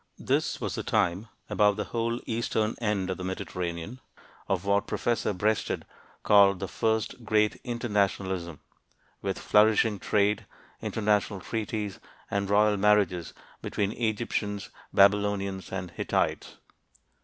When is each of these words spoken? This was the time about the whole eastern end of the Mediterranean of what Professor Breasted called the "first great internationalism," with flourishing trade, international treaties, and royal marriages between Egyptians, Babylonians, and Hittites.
This 0.17 0.59
was 0.59 0.73
the 0.73 0.81
time 0.81 1.27
about 1.47 1.75
the 1.75 1.83
whole 1.83 2.19
eastern 2.25 2.73
end 2.81 3.11
of 3.11 3.17
the 3.17 3.23
Mediterranean 3.23 3.99
of 4.49 4.65
what 4.65 4.87
Professor 4.87 5.31
Breasted 5.31 5.85
called 6.23 6.59
the 6.59 6.67
"first 6.67 7.23
great 7.23 7.57
internationalism," 7.63 8.61
with 9.21 9.37
flourishing 9.37 9.99
trade, 9.99 10.47
international 10.81 11.39
treaties, 11.39 11.99
and 12.31 12.49
royal 12.49 12.77
marriages 12.77 13.35
between 13.61 13.91
Egyptians, 13.91 14.71
Babylonians, 14.91 15.71
and 15.71 15.91
Hittites. 15.91 16.55